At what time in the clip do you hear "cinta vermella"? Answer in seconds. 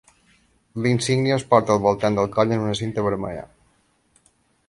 2.81-3.47